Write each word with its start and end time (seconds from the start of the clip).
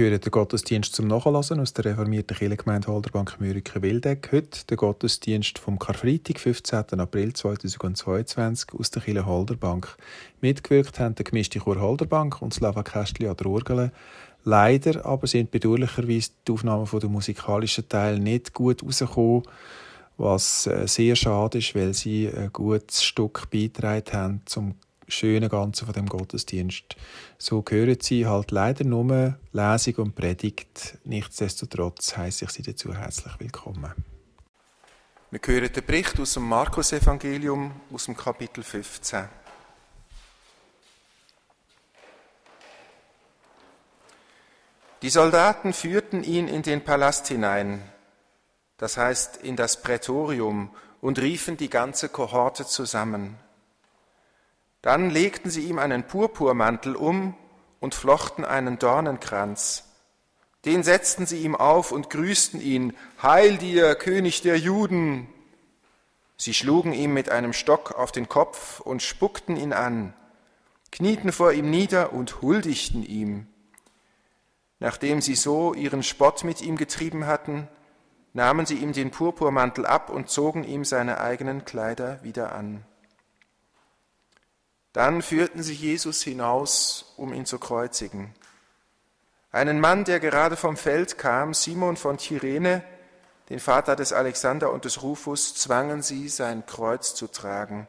Hören 0.00 0.18
den 0.18 0.30
Gottesdienst 0.30 0.94
zum 0.94 1.08
Nachlassen 1.08 1.60
aus 1.60 1.74
der 1.74 1.84
reformierten 1.84 2.34
Kirchengemeinde 2.34 2.88
Holderbank 2.88 3.38
Mürike-Wildeck. 3.38 4.30
Heute 4.32 4.64
der 4.70 4.78
Gottesdienst 4.78 5.58
vom 5.58 5.78
Karfreitag, 5.78 6.40
15. 6.40 6.98
April 6.98 7.34
2022 7.34 8.72
aus 8.72 8.90
der 8.90 9.02
Kirche 9.02 9.26
Holderbank. 9.26 9.94
Mitgewirkt 10.40 10.98
haben 10.98 11.16
der 11.16 11.24
gemischte 11.24 11.58
Chor 11.58 11.78
Holderbank 11.78 12.40
und 12.40 12.54
Slava 12.54 12.82
Kästli 12.82 13.28
an 13.28 13.36
der 13.36 13.46
Urgel. 13.46 13.92
Leider 14.42 15.04
aber 15.04 15.26
sind 15.26 15.50
bedauerlicherweise 15.50 16.30
die 16.48 16.52
Aufnahmen 16.52 16.86
von 16.86 17.00
der 17.00 17.10
musikalischen 17.10 17.86
Teil 17.86 18.18
nicht 18.18 18.54
gut 18.54 18.82
rausgekommen, 18.82 19.42
was 20.16 20.66
äh, 20.66 20.88
sehr 20.88 21.14
schade 21.14 21.58
ist, 21.58 21.74
weil 21.74 21.92
sie 21.92 22.30
ein 22.34 22.50
gutes 22.54 23.04
Stück 23.04 23.50
beigetragen 23.50 24.12
haben 24.14 24.40
zum 24.46 24.76
schöne 25.10 25.48
Ganze 25.48 25.84
von 25.84 25.94
dem 25.94 26.08
Gottesdienst. 26.08 26.96
So 27.38 27.62
gehören 27.62 27.98
sie 28.00 28.26
halt 28.26 28.50
leider 28.50 28.84
nur 28.84 29.38
Lesung 29.52 29.94
und 29.96 30.14
Predigt. 30.14 30.98
Nichtsdestotrotz 31.04 32.16
heiße 32.16 32.44
ich 32.44 32.50
Sie 32.50 32.62
dazu 32.62 32.94
herzlich 32.94 33.32
willkommen. 33.38 33.92
Wir 35.30 35.40
hören 35.44 35.72
den 35.72 35.86
Bericht 35.86 36.18
aus 36.18 36.34
dem 36.34 36.44
Markus-Evangelium 36.44 37.72
aus 37.92 38.06
dem 38.06 38.16
Kapitel 38.16 38.64
15. 38.64 39.28
Die 45.02 45.08
Soldaten 45.08 45.72
führten 45.72 46.24
ihn 46.24 46.46
in 46.46 46.62
den 46.62 46.84
Palast 46.84 47.28
hinein, 47.28 47.80
das 48.76 48.96
heißt 48.96 49.38
in 49.38 49.56
das 49.56 49.80
Prätorium, 49.80 50.70
und 51.00 51.18
riefen 51.18 51.56
die 51.56 51.70
ganze 51.70 52.10
Kohorte 52.10 52.66
zusammen. 52.66 53.36
Dann 54.82 55.10
legten 55.10 55.50
sie 55.50 55.62
ihm 55.62 55.78
einen 55.78 56.06
Purpurmantel 56.06 56.96
um 56.96 57.34
und 57.80 57.94
flochten 57.94 58.44
einen 58.44 58.78
Dornenkranz. 58.78 59.84
Den 60.64 60.82
setzten 60.82 61.26
sie 61.26 61.42
ihm 61.42 61.56
auf 61.56 61.92
und 61.92 62.10
grüßten 62.10 62.60
ihn, 62.60 62.94
Heil 63.22 63.56
dir, 63.56 63.94
König 63.94 64.42
der 64.42 64.58
Juden! 64.58 65.28
Sie 66.36 66.54
schlugen 66.54 66.92
ihm 66.92 67.12
mit 67.12 67.30
einem 67.30 67.52
Stock 67.52 67.92
auf 67.92 68.12
den 68.12 68.28
Kopf 68.28 68.80
und 68.80 69.02
spuckten 69.02 69.56
ihn 69.56 69.74
an, 69.74 70.14
knieten 70.90 71.32
vor 71.32 71.52
ihm 71.52 71.70
nieder 71.70 72.14
und 72.14 72.40
huldigten 72.40 73.02
ihm. 73.02 73.46
Nachdem 74.78 75.20
sie 75.20 75.34
so 75.34 75.74
ihren 75.74 76.02
Spott 76.02 76.44
mit 76.44 76.62
ihm 76.62 76.76
getrieben 76.76 77.26
hatten, 77.26 77.68
nahmen 78.32 78.64
sie 78.64 78.76
ihm 78.76 78.94
den 78.94 79.10
Purpurmantel 79.10 79.84
ab 79.84 80.08
und 80.08 80.30
zogen 80.30 80.64
ihm 80.64 80.86
seine 80.86 81.20
eigenen 81.20 81.66
Kleider 81.66 82.22
wieder 82.22 82.54
an. 82.54 82.86
Dann 84.92 85.22
führten 85.22 85.62
sie 85.62 85.74
Jesus 85.74 86.22
hinaus, 86.22 87.12
um 87.16 87.32
ihn 87.32 87.46
zu 87.46 87.58
kreuzigen. 87.58 88.34
Einen 89.52 89.80
Mann, 89.80 90.04
der 90.04 90.20
gerade 90.20 90.56
vom 90.56 90.76
Feld 90.76 91.18
kam, 91.18 91.54
Simon 91.54 91.96
von 91.96 92.18
Tyrene, 92.18 92.82
den 93.48 93.60
Vater 93.60 93.96
des 93.96 94.12
Alexander 94.12 94.72
und 94.72 94.84
des 94.84 95.02
Rufus, 95.02 95.54
zwangen 95.54 96.02
sie, 96.02 96.28
sein 96.28 96.66
Kreuz 96.66 97.14
zu 97.14 97.26
tragen. 97.26 97.88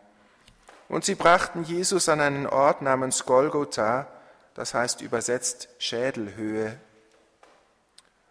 Und 0.90 1.06
sie 1.06 1.16
brachten 1.16 1.64
Jesus 1.64 2.10
an 2.10 2.20
einen 2.20 2.48
Ort 2.48 2.82
namens 2.82 3.26
Golgotha, 3.26 4.08
das 4.56 4.74
heißt 4.74 5.02
übersetzt 5.02 5.70
Schädelhöhe. 5.78 6.78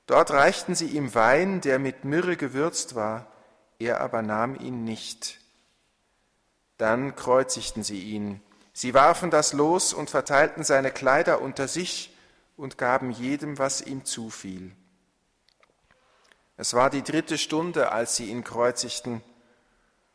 Dort 0.07 0.33
reichten 0.33 0.75
sie 0.75 0.89
ihm 0.89 1.15
Wein, 1.15 1.61
der 1.61 1.79
mit 1.79 2.05
Myrrhe 2.05 2.37
gewürzt 2.37 2.97
war, 2.97 3.27
er 3.79 4.01
aber 4.01 4.23
nahm 4.23 4.57
ihn 4.57 4.85
nicht. 4.85 5.41
Dann 6.79 7.15
kreuzigten 7.15 7.85
sie 7.85 8.03
ihn 8.03 8.43
Sie 8.81 8.95
warfen 8.95 9.31
das 9.31 9.53
Los 9.53 9.93
und 9.93 10.09
verteilten 10.09 10.65
seine 10.65 10.91
Kleider 10.91 11.43
unter 11.43 11.69
sich 11.69 12.17
und 12.57 12.79
gaben 12.79 13.11
jedem, 13.11 13.59
was 13.59 13.83
ihm 13.83 14.07
zufiel. 14.07 14.73
Es 16.57 16.73
war 16.73 16.89
die 16.89 17.03
dritte 17.03 17.37
Stunde, 17.37 17.93
als 17.93 18.17
sie 18.17 18.31
ihn 18.31 18.43
kreuzigten, 18.43 19.21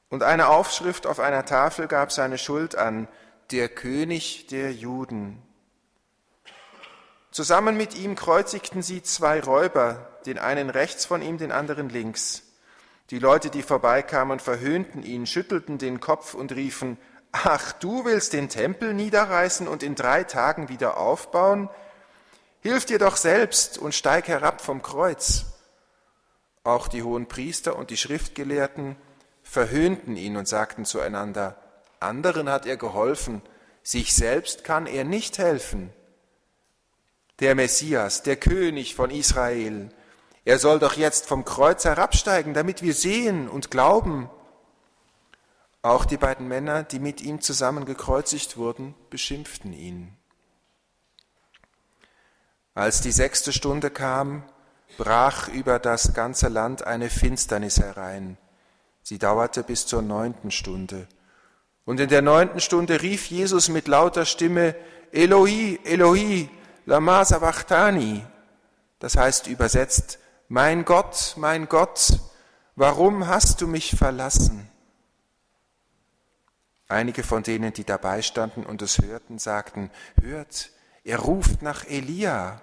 und 0.10 0.24
eine 0.24 0.48
Aufschrift 0.48 1.06
auf 1.06 1.20
einer 1.20 1.46
Tafel 1.46 1.88
gab 1.88 2.12
seine 2.12 2.40
Schuld 2.40 2.76
an, 2.76 3.08
der 3.52 3.70
König 3.70 4.48
der 4.48 4.74
Juden. 4.74 5.44
Zusammen 7.30 7.78
mit 7.78 7.96
ihm 7.96 8.16
kreuzigten 8.16 8.82
sie 8.82 9.04
zwei 9.04 9.42
Räuber, 9.42 10.10
den 10.26 10.40
einen 10.40 10.72
rechts 10.72 11.06
von 11.06 11.22
ihm, 11.22 11.38
den 11.38 11.52
anderen 11.52 11.90
links. 11.90 12.42
Die 13.12 13.20
Leute, 13.20 13.52
die 13.52 13.62
vorbeikamen, 13.62 14.40
verhöhnten 14.40 15.04
ihn, 15.04 15.28
schüttelten 15.28 15.78
den 15.78 16.00
Kopf 16.00 16.34
und 16.34 16.52
riefen, 16.54 16.98
Ach, 17.44 17.74
du 17.74 18.06
willst 18.06 18.32
den 18.32 18.48
Tempel 18.48 18.94
niederreißen 18.94 19.68
und 19.68 19.84
in 19.84 19.96
drei 19.96 20.24
Tagen 20.24 20.70
wieder 20.70 20.96
aufbauen? 20.96 21.70
Hilf 22.62 22.86
dir 22.86 22.98
doch 22.98 23.18
selbst 23.18 23.78
und 23.78 23.94
steig 23.94 24.30
herab 24.30 24.62
vom 24.62 24.82
Kreuz. 24.82 25.44
Auch 26.64 26.88
die 26.88 27.04
hohen 27.04 27.28
Priester 27.28 27.76
und 27.76 27.90
die 27.90 27.98
Schriftgelehrten 27.98 28.96
verhöhnten 29.44 30.16
ihn 30.16 30.38
und 30.38 30.48
sagten 30.48 30.86
zueinander, 30.86 31.58
anderen 32.00 32.50
hat 32.50 32.66
er 32.66 32.78
geholfen, 32.78 33.42
sich 33.84 34.16
selbst 34.16 34.64
kann 34.64 34.88
er 34.88 35.04
nicht 35.04 35.38
helfen. 35.38 35.92
Der 37.42 37.54
Messias, 37.54 38.24
der 38.24 38.38
König 38.38 38.96
von 38.96 39.12
Israel, 39.12 39.90
er 40.46 40.58
soll 40.58 40.80
doch 40.80 40.94
jetzt 40.94 41.28
vom 41.28 41.44
Kreuz 41.44 41.84
herabsteigen, 41.84 42.54
damit 42.54 42.82
wir 42.82 42.94
sehen 42.94 43.50
und 43.50 43.72
glauben. 43.72 44.30
Auch 45.86 46.06
die 46.06 46.18
beiden 46.18 46.48
Männer, 46.48 46.82
die 46.82 46.98
mit 46.98 47.22
ihm 47.22 47.42
zusammen 47.42 47.86
gekreuzigt 47.86 48.58
wurden, 48.58 48.96
beschimpften 49.12 49.72
ihn. 49.72 50.18
Als 52.74 53.02
die 53.02 53.12
sechste 53.12 53.54
Stunde 53.54 53.92
kam, 53.92 54.42
brach 54.98 55.48
über 55.48 55.78
das 55.78 56.16
ganze 56.16 56.48
Land 56.48 56.88
eine 56.88 57.12
Finsternis 57.12 57.80
herein. 57.80 58.40
Sie 59.04 59.20
dauerte 59.20 59.62
bis 59.62 59.86
zur 59.86 60.02
neunten 60.02 60.50
Stunde. 60.50 61.08
Und 61.86 62.00
in 62.00 62.10
der 62.10 62.24
neunten 62.24 62.62
Stunde 62.62 63.04
rief 63.04 63.28
Jesus 63.28 63.70
mit 63.70 63.88
lauter 63.88 64.26
Stimme, 64.26 64.74
Eloi, 65.12 65.78
Eloi, 65.84 66.50
lama 66.88 67.24
sabachthani. 67.24 68.26
Das 68.98 69.18
heißt 69.18 69.46
übersetzt, 69.46 70.18
mein 70.48 70.84
Gott, 70.84 71.36
mein 71.38 71.70
Gott, 71.70 72.22
warum 72.76 73.28
hast 73.28 73.62
du 73.62 73.68
mich 73.68 73.96
verlassen? 73.96 74.68
Einige 76.96 77.24
von 77.24 77.44
denen, 77.44 77.74
die 77.74 77.84
dabei 77.84 78.22
standen 78.22 78.66
und 78.66 78.82
es 78.82 79.00
hörten, 79.00 79.38
sagten, 79.38 79.92
hört, 80.22 80.70
er 81.04 81.20
ruft 81.20 81.62
nach 81.62 81.84
Elia. 81.84 82.62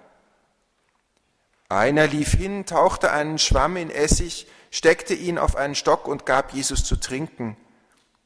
Einer 1.69 2.07
lief 2.07 2.31
hin, 2.31 2.65
tauchte 2.65 3.11
einen 3.11 3.37
Schwamm 3.37 3.77
in 3.77 3.91
Essig, 3.91 4.47
steckte 4.71 5.13
ihn 5.13 5.37
auf 5.37 5.55
einen 5.55 5.75
Stock 5.75 6.07
und 6.07 6.25
gab 6.25 6.51
Jesus 6.51 6.83
zu 6.83 6.95
trinken. 6.95 7.57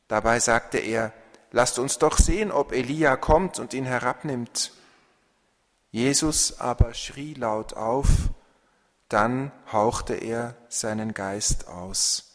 Dabei 0.07 0.39
sagte 0.39 0.77
er, 0.77 1.11
lasst 1.51 1.77
uns 1.77 1.97
doch 1.97 2.17
sehen, 2.17 2.53
ob 2.53 2.71
Elia 2.71 3.17
kommt 3.17 3.59
und 3.59 3.73
ihn 3.73 3.83
herabnimmt. 3.83 4.71
Jesus 5.91 6.61
aber 6.61 6.93
schrie 6.93 7.33
laut 7.33 7.73
auf, 7.73 8.07
dann 9.09 9.51
hauchte 9.73 10.13
er 10.13 10.55
seinen 10.69 11.13
Geist 11.13 11.67
aus. 11.67 12.26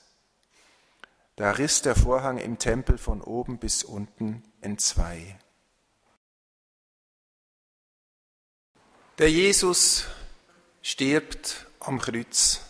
Da 1.36 1.52
riss 1.52 1.82
der 1.82 1.94
Vorhang 1.96 2.38
im 2.38 2.58
Tempel 2.58 2.98
von 2.98 3.22
oben 3.22 3.58
bis 3.58 3.84
unten 3.84 4.42
entzwei. 4.60 5.38
Der 9.18 9.30
Jesus 9.30 10.06
stirbt 10.82 11.66
am 11.80 11.98
Kreuz. 11.98 12.60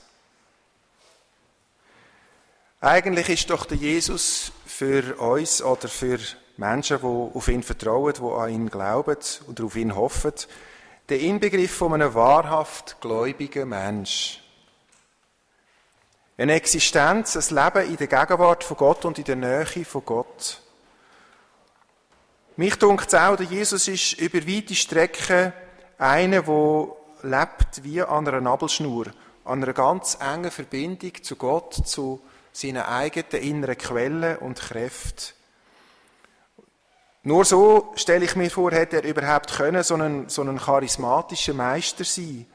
Eigentlich 2.81 3.29
ist 3.29 3.51
doch 3.51 3.65
der 3.65 3.77
Jesus 3.79 4.53
für 4.67 5.17
uns 5.17 5.63
oder 5.63 5.89
für 5.89 6.19
Menschen, 6.57 6.99
die 6.99 7.05
auf 7.05 7.49
ihn 7.49 7.63
vertrauen, 7.63 8.15
die 8.15 8.23
an 8.23 8.51
ihn 8.51 8.71
glauben 8.71 9.19
und 9.47 9.61
auf 9.61 9.77
ihn 9.77 9.95
hoffen, 9.95 10.35
der 11.09 11.21
Inbegriff 11.21 11.75
von 11.75 11.95
einem 11.95 12.15
wahrhaft 12.15 13.01
gläubigen 13.01 13.69
Mensch. 13.69 14.42
Eine 16.39 16.55
Existenz, 16.55 17.37
ein 17.37 17.57
Leben 17.57 17.91
in 17.91 17.97
der 17.97 18.07
Gegenwart 18.07 18.65
von 18.65 18.77
Gott 18.79 19.05
und 19.05 19.19
in 19.19 19.25
der 19.25 19.37
Nähe 19.37 19.85
von 19.85 20.03
Gott. 20.05 20.63
Mich 22.57 22.75
dunkt 22.77 23.15
auch, 23.15 23.37
der 23.37 23.47
Jesus 23.47 23.87
ist 23.87 24.15
über 24.15 24.47
weite 24.47 24.75
Strecken 24.75 25.53
einer, 25.99 26.43
der 26.43 26.87
lebt 27.23 27.85
wie 27.85 28.01
an 28.01 28.27
einer 28.27 28.41
Nabelschnur, 28.41 29.07
an 29.45 29.63
einer 29.63 29.75
ganz 29.75 30.17
engen 30.21 30.51
Verbindung 30.51 31.23
zu 31.23 31.37
Gott, 31.37 31.75
zu 31.87 32.23
seinen 32.51 32.83
eigenen 32.83 33.43
inneren 33.43 33.79
Quellen 33.79 34.39
und 34.39 34.59
Kräften. 34.59 35.35
Nur 37.25 37.45
so, 37.45 37.93
stelle 37.95 38.25
ich 38.25 38.37
mir 38.37 38.51
vor, 38.51 38.73
hätte 38.73 38.97
er 38.97 39.05
überhaupt 39.05 39.53
können, 39.53 39.83
so 39.83 39.95
einen, 39.95 40.29
so 40.31 40.41
einen 40.41 40.59
charismatischen 40.59 41.59
Meister 41.59 42.05
sein 42.05 42.47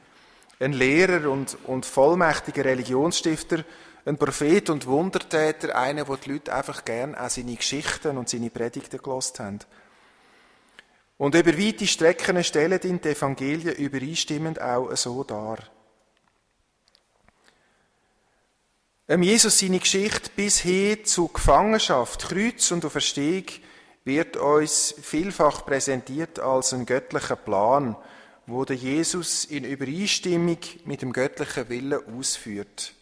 ein 0.60 0.74
Lehrer 0.74 1.30
und, 1.30 1.58
und 1.66 1.86
vollmächtiger 1.86 2.66
Religionsstifter, 2.66 3.64
ein 4.06 4.18
Prophet 4.18 4.70
und 4.70 4.86
Wundertäter, 4.86 5.76
einer, 5.76 6.08
wo 6.08 6.16
die 6.16 6.32
Leute 6.32 6.54
einfach 6.54 6.86
gern 6.86 7.14
auch 7.14 7.30
seine 7.30 7.56
Geschichten 7.56 8.18
und 8.18 8.30
seine 8.30 8.50
Predigten 8.50 9.02
gelost 9.02 9.40
haben. 9.40 9.60
Und 11.18 11.36
über 11.36 11.58
weite 11.58 11.88
Strecken 11.88 12.44
stellen 12.44 12.80
die 12.82 13.10
Evangelien 13.10 13.76
übereinstimmend 13.76 14.62
auch 14.62 14.96
so 14.96 15.24
dar. 15.24 15.58
Ähm 19.10 19.24
Jesus 19.24 19.60
seine 19.60 19.80
Geschichte 19.80 20.30
bis 20.36 20.60
hin 20.60 21.04
zu 21.06 21.28
Gefangenschaft, 21.28 22.30
Kreuz 22.30 22.72
und 22.72 22.86
Auferstehung 22.86 23.46
wird 24.04 24.38
uns 24.38 24.96
vielfach 25.02 25.66
präsentiert 25.66 26.40
als 26.40 26.74
ein 26.74 26.86
göttlicher 26.86 27.36
Plan, 27.36 27.96
wo 28.48 28.64
der 28.64 28.78
Jesus 28.78 29.44
in 29.44 29.66
Übereinstimmung 29.66 30.58
mit 30.86 31.02
dem 31.02 31.12
göttlichen 31.12 31.68
Willen 31.68 32.18
ausführt. 32.18 32.94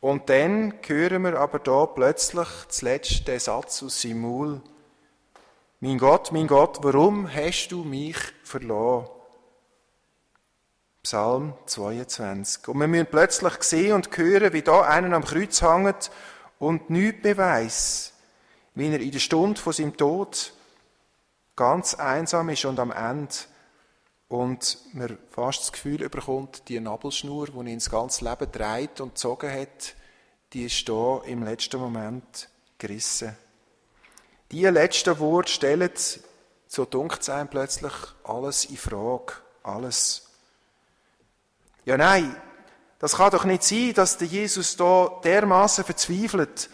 Und 0.00 0.30
dann 0.30 0.74
hören 0.86 1.22
wir 1.22 1.38
aber 1.38 1.58
da 1.58 1.86
plötzlich 1.86 2.48
zuletzt 2.68 3.26
den 3.26 3.40
Satz 3.40 3.82
aus 3.82 4.00
seinem 4.00 4.22
Maul. 4.22 4.60
Mein 5.80 5.98
Gott, 5.98 6.30
mein 6.30 6.46
Gott, 6.46 6.78
warum 6.82 7.32
hast 7.32 7.68
du 7.68 7.82
mich 7.82 8.16
verloren? 8.44 9.08
Psalm 11.02 11.54
22. 11.66 12.68
Und 12.68 12.78
wir 12.78 12.86
müssen 12.86 13.06
plötzlich 13.06 13.54
sehen 13.64 13.92
und 13.92 14.16
hören, 14.16 14.52
wie 14.52 14.62
da 14.62 14.82
einer 14.82 15.16
am 15.16 15.24
Kreuz 15.24 15.60
hängt 15.62 16.12
und 16.60 16.90
nichts 16.90 17.24
mehr 17.24 17.36
weiss, 17.38 18.12
wie 18.76 18.86
er 18.86 19.00
in 19.00 19.10
der 19.10 19.18
Stunde 19.18 19.60
von 19.60 19.72
seinem 19.72 19.96
Tod 19.96 20.52
ganz 21.56 21.94
einsam 21.94 22.48
ist 22.50 22.64
und 22.64 22.78
am 22.78 22.92
Ende 22.92 23.34
und 24.32 24.78
man 24.94 25.18
fast 25.30 25.60
das 25.60 25.72
Gefühl 25.72 26.08
bekommt, 26.08 26.66
die 26.68 26.80
Nabelschnur, 26.80 27.48
die 27.48 27.70
ihn 27.70 27.78
das 27.78 27.90
ganze 27.90 28.24
Leben 28.24 28.50
dreht 28.50 28.98
und 29.02 29.10
gezogen 29.10 29.52
hat, 29.52 29.94
die 30.54 30.64
ist 30.64 30.88
da 30.88 31.20
im 31.26 31.42
letzten 31.42 31.78
Moment 31.78 32.48
gerissen. 32.78 33.36
Die 34.50 34.64
letzten 34.64 35.18
Worte 35.18 35.52
stellen, 35.52 35.90
so 36.66 36.86
dunkt 36.86 37.20
es 37.20 37.28
einem 37.28 37.48
plötzlich, 37.48 37.92
alles 38.24 38.64
in 38.64 38.78
Frage. 38.78 39.34
Alles. 39.64 40.30
Ja, 41.84 41.98
nein, 41.98 42.34
das 43.00 43.16
kann 43.16 43.32
doch 43.32 43.44
nicht 43.44 43.64
sein, 43.64 43.92
dass 43.92 44.16
der 44.16 44.28
Jesus 44.28 44.78
da 44.78 45.20
dermaßen 45.22 45.84
verzweifelt, 45.84 46.70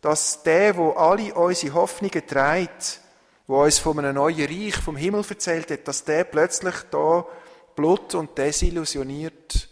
dass 0.00 0.42
der, 0.42 0.76
wo 0.76 0.90
alle 0.90 1.32
unsere 1.34 1.74
Hoffnungen 1.74 2.26
trägt, 2.26 3.00
wo 3.46 3.62
uns 3.62 3.78
von 3.78 3.98
einem 3.98 4.16
neuen 4.16 4.46
Reich 4.46 4.76
vom 4.76 4.96
Himmel 4.96 5.24
erzählt 5.28 5.70
hat, 5.70 5.86
dass 5.86 6.04
der 6.04 6.24
plötzlich 6.24 6.74
da 6.90 7.26
blut 7.74 8.14
und 8.14 8.36
desillusioniert, 8.36 9.68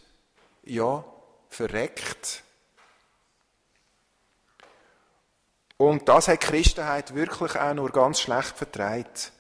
ja, 0.65 1.05
verreckt. 1.49 2.43
Und 5.77 6.09
das 6.09 6.29
hat 6.29 6.43
die 6.43 6.47
Christenheit 6.47 7.15
wirklich 7.15 7.57
auch 7.57 7.75
nur 7.75 7.91
ganz 7.91 8.21
schlecht 8.21 8.57
vertreibt. 8.57 9.33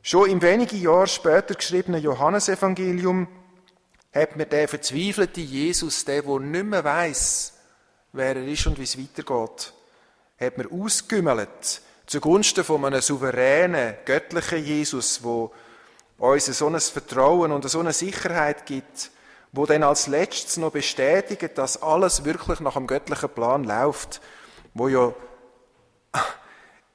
Schon 0.00 0.30
im 0.30 0.40
wenige 0.40 0.76
Jahre 0.76 1.06
später 1.06 1.54
geschriebenen 1.54 2.02
Johannesevangelium 2.02 3.28
hat 4.14 4.36
mir 4.36 4.46
der 4.46 4.68
verzweifelte 4.68 5.42
Jesus, 5.42 6.04
der, 6.04 6.22
der 6.22 6.40
nicht 6.40 6.64
mehr 6.64 6.82
weiss, 6.82 7.52
wer 8.12 8.36
er 8.36 8.46
ist 8.46 8.66
und 8.66 8.78
wie 8.78 8.84
es 8.84 8.98
weitergeht, 8.98 9.74
hat 10.40 10.56
mir 10.56 10.70
ausgümmelt 10.72 11.82
zugunsten 12.08 12.64
von 12.64 12.84
einem 12.84 13.02
souveränen, 13.02 13.94
göttlichen 14.04 14.64
Jesus, 14.64 15.22
wo 15.22 15.52
uns 16.16 16.46
so 16.46 16.66
ein 16.66 16.80
Vertrauen 16.80 17.52
und 17.52 17.68
so 17.68 17.80
eine 17.80 17.92
Sicherheit 17.92 18.66
gibt, 18.66 19.10
wo 19.52 19.66
dann 19.66 19.82
als 19.82 20.06
letztes 20.06 20.56
noch 20.56 20.72
bestätigt, 20.72 21.56
dass 21.56 21.80
alles 21.82 22.24
wirklich 22.24 22.60
nach 22.60 22.74
dem 22.74 22.86
göttlichen 22.86 23.28
Plan 23.28 23.64
läuft, 23.64 24.20
wo 24.74 24.88
ja 24.88 25.12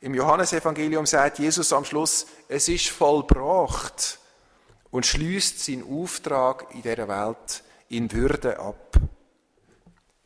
im 0.01 0.15
Johannesevangelium 0.15 1.05
sagt 1.05 1.39
Jesus 1.39 1.71
am 1.71 1.85
Schluss, 1.85 2.25
es 2.49 2.67
ist 2.67 2.89
vollbracht 2.89 4.19
und 4.89 5.05
schließt 5.05 5.63
seinen 5.63 5.83
Auftrag 5.83 6.73
in 6.73 6.81
dieser 6.81 7.07
Welt 7.07 7.63
in 7.87 8.11
Würde 8.11 8.59
ab. 8.59 8.97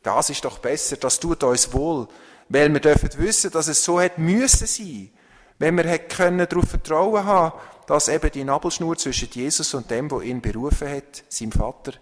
Das 0.02 0.30
ist 0.30 0.44
doch 0.44 0.58
besser, 0.58 0.96
das 0.96 1.20
tut 1.20 1.42
uns 1.44 1.72
wohl, 1.74 2.08
weil 2.48 2.72
wir 2.72 2.80
dürfen 2.80 3.10
wissen, 3.18 3.50
dass 3.50 3.68
es 3.68 3.84
so 3.84 4.00
hätte 4.00 4.20
müssen 4.20 4.66
sein, 4.66 5.10
wenn 5.58 5.76
wir 5.76 5.98
können 5.98 6.46
darauf 6.48 6.68
vertrauen 6.68 7.24
haben, 7.24 7.58
dass 7.86 8.08
eben 8.08 8.30
die 8.30 8.44
Nabelschnur 8.44 8.96
zwischen 8.96 9.30
Jesus 9.30 9.74
und 9.74 9.90
dem, 9.90 10.10
wo 10.10 10.20
ihn 10.20 10.40
berufen 10.40 10.88
hat, 10.88 11.24
seinem 11.28 11.52
Vater, 11.52 11.92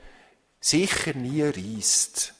sicher 0.61 1.15
nie 1.15 1.43
reißt. 1.43 2.35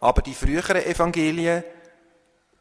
Aber 0.00 0.22
die 0.22 0.34
früheren 0.34 0.82
Evangelien, 0.82 1.62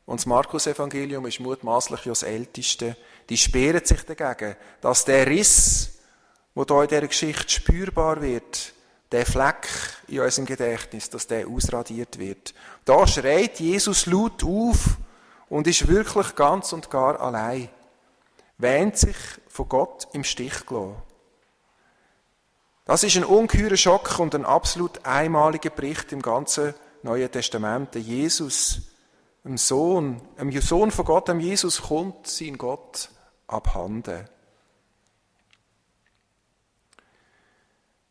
und 0.05 0.19
das 0.19 0.25
Markus-Evangelium 0.25 1.25
ist 1.27 1.39
mutmaßlich 1.39 2.01
das 2.01 2.23
älteste, 2.23 2.97
die 3.29 3.37
sperren 3.37 3.85
sich 3.85 4.01
dagegen, 4.03 4.55
dass 4.81 5.05
der 5.05 5.27
Riss, 5.27 5.99
wo 6.55 6.65
da 6.65 6.81
in 6.81 6.89
dieser 6.89 7.07
Geschichte 7.07 7.47
spürbar 7.49 8.21
wird, 8.21 8.73
der 9.11 9.25
Fleck 9.25 9.67
in 10.07 10.19
unserem 10.19 10.45
Gedächtnis, 10.45 11.09
dass 11.09 11.27
der 11.27 11.47
ausradiert 11.47 12.19
wird. 12.19 12.53
Da 12.85 13.07
schreit 13.07 13.59
Jesus 13.59 14.05
laut 14.05 14.43
auf 14.43 14.97
und 15.49 15.67
ist 15.67 15.87
wirklich 15.87 16.35
ganz 16.35 16.73
und 16.73 16.89
gar 16.89 17.19
allein. 17.19 17.69
Wähnt 18.57 18.97
sich 18.97 19.15
von 19.47 19.69
Gott 19.69 20.07
im 20.13 20.23
Stich 20.23 20.65
gelassen. 20.65 21.01
Das 22.85 23.03
ist 23.03 23.15
ein 23.17 23.23
ungeheurer 23.23 23.77
Schock 23.77 24.17
und 24.19 24.33
ein 24.33 24.45
absolut 24.45 25.05
einmaliger 25.05 25.69
Bericht 25.69 26.11
im 26.11 26.21
ganzen 26.21 26.73
Neuen 27.03 27.31
Testament. 27.31 27.93
Der 27.93 28.01
Jesus, 28.01 28.81
dem 29.43 29.57
Sohn, 29.57 30.21
dem 30.39 30.51
Sohn 30.59 30.91
von 30.91 31.05
Gott, 31.05 31.27
dem 31.27 31.39
Jesus, 31.39 31.83
kommt 31.83 32.27
sein 32.27 32.57
Gott 32.57 33.09
abhanden. 33.47 34.27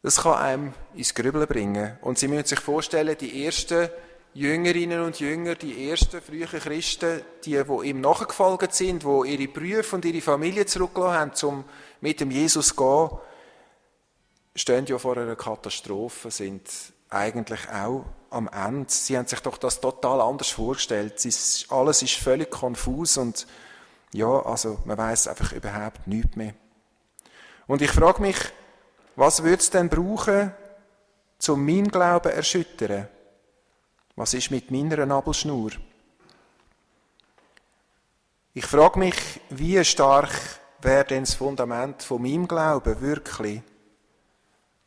Das 0.09 0.23
kann 0.23 0.39
einem 0.39 0.73
ins 0.95 1.15
Grübeln 1.15 1.47
bringen. 1.47 1.99
Und 2.01 2.17
Sie 2.19 2.29
müssen 2.29 2.47
sich 2.47 2.61
vorstellen, 2.61 3.15
die 3.21 3.45
ersten 3.45 3.91
Jüngerinnen 4.33 5.03
und 5.03 5.21
Jünger, 5.21 5.55
die 5.55 5.91
ersten 5.91 6.23
frühen 6.23 6.49
Christen, 6.49 7.21
die, 7.45 7.63
die 7.63 7.89
ihm 7.91 8.01
nachgefolgt 8.01 8.75
sind, 8.75 9.03
die 9.03 9.33
ihre 9.35 9.53
Brüder 9.53 9.85
und 9.93 10.07
ihre 10.07 10.23
Familie 10.23 10.65
zurückgelassen 10.65 11.19
haben, 11.19 11.33
um 11.47 11.65
mit 12.01 12.21
dem 12.21 12.31
Jesus 12.31 12.69
zu 12.69 12.77
gehen, 12.77 13.19
stehen 14.55 14.87
ja 14.87 14.97
vor 14.97 15.19
einer 15.19 15.37
Katastrophe, 15.37 16.31
sind 16.31 16.63
eigentlich 17.11 17.69
auch 17.69 18.07
am 18.31 18.49
Ende. 18.49 18.87
Sie 18.89 19.15
haben 19.15 19.27
sich 19.27 19.41
doch 19.41 19.59
das 19.59 19.79
total 19.79 20.23
anders 20.23 20.49
vorgestellt. 20.49 21.23
Alles 21.69 22.01
ist 22.01 22.15
völlig 22.15 22.51
konfus 22.51 23.19
und 23.19 23.47
ja, 24.15 24.41
also 24.47 24.79
man 24.87 24.97
weiß 24.97 25.29
einfach 25.29 25.53
überhaupt 25.53 26.07
nichts 26.07 26.35
mehr. 26.35 26.55
Und 27.67 27.83
ich 27.83 27.91
frage 27.91 28.23
mich, 28.23 28.39
was 29.19 29.43
würde 29.43 29.59
es 29.59 29.69
denn 29.69 29.89
brauchen, 29.89 30.53
um 31.49 31.67
mein 31.67 31.89
Glauben 31.89 32.31
erschüttern? 32.31 33.09
Was 34.15 34.33
ist 34.33 34.53
mit 34.53 34.71
meiner 34.71 35.05
Nabelschnur? 35.07 35.73
Ich 38.55 38.65
frage 38.65 39.01
mich, 39.01 39.17
wie 39.51 39.85
stark 39.85 40.31
wäre 40.81 41.05
denn 41.05 41.25
das 41.25 41.35
Fundament 41.35 42.01
von 42.05 42.23
meinem 42.23 42.47
Glauben 42.47 43.01
wirklich? 43.01 43.63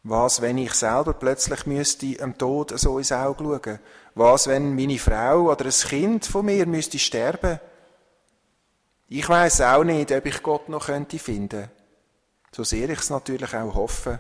Was, 0.03 0.41
wenn 0.41 0.57
ich 0.59 0.73
selber 0.75 1.13
plötzlich 1.13 1.65
müsste 1.65 2.15
am 2.21 2.38
Tod 2.38 2.71
so 2.79 3.00
ins 3.00 3.11
Auge 3.11 3.43
schauen? 3.43 3.79
Was, 4.15 4.47
wenn 4.47 4.75
meine 4.75 4.97
Frau 4.97 5.51
oder 5.51 5.65
ein 5.65 5.71
Kind 5.71 6.25
von 6.25 6.45
mir 6.45 6.65
müsste 6.65 7.00
sterben? 7.00 7.59
Ich 9.09 9.27
weiß 9.27 9.59
auch 9.59 9.83
nicht, 9.83 10.09
ob 10.09 10.25
ich 10.25 10.41
Gott 10.41 10.69
noch 10.69 10.85
könnte 10.85 11.19
finden. 11.19 11.69
So 12.51 12.63
sehr 12.63 12.89
ich 12.89 13.00
es 13.00 13.10
natürlich 13.10 13.53
auch 13.53 13.75
hoffe. 13.75 14.20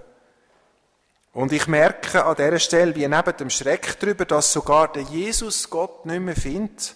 Und 1.33 1.51
ich 1.51 1.67
merke 1.67 2.25
an 2.25 2.35
dieser 2.35 2.59
Stelle, 2.59 2.95
wie 2.95 3.07
neben 3.07 3.37
dem 3.37 3.49
Schreck 3.49 3.99
darüber, 3.99 4.25
dass 4.25 4.51
sogar 4.51 4.91
der 4.91 5.03
Jesus 5.03 5.69
Gott 5.69 6.05
nicht 6.05 6.19
mehr 6.19 6.35
findet, 6.35 6.95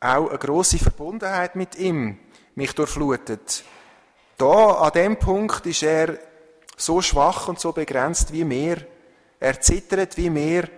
auch 0.00 0.28
eine 0.28 0.38
große 0.38 0.78
Verbundenheit 0.78 1.54
mit 1.54 1.76
ihm 1.76 2.18
mich 2.54 2.72
durchflutet. 2.74 3.64
Da, 4.36 4.72
an 4.72 4.92
dem 4.92 5.18
Punkt, 5.18 5.66
ist 5.66 5.82
er 5.82 6.18
so 6.76 7.00
schwach 7.00 7.48
und 7.48 7.60
so 7.60 7.72
begrenzt 7.72 8.32
wie 8.32 8.44
mehr. 8.44 8.78
Er 9.38 9.60
zittert 9.60 10.16
wie 10.16 10.30
mehr. 10.30 10.68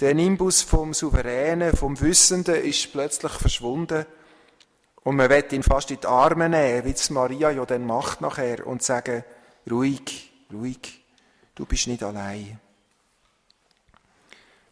Der 0.00 0.14
Nimbus 0.14 0.62
vom 0.62 0.94
Souveränen, 0.94 1.76
vom 1.76 2.00
Wissenden 2.00 2.54
ist 2.54 2.90
plötzlich 2.92 3.32
verschwunden. 3.32 4.06
Und 5.02 5.16
man 5.16 5.30
wird 5.30 5.52
ihn 5.52 5.62
fast 5.62 5.90
in 5.90 6.00
die 6.00 6.06
Arme 6.06 6.48
nehmen, 6.48 6.84
wie 6.84 6.90
es 6.90 7.10
Maria 7.10 7.50
ja 7.50 7.64
dann 7.64 7.86
macht 7.86 8.20
nachher, 8.20 8.66
und 8.66 8.82
sagen, 8.82 9.24
ruhig, 9.70 10.30
ruhig, 10.52 11.04
du 11.54 11.64
bist 11.64 11.86
nicht 11.86 12.02
allein. 12.02 12.60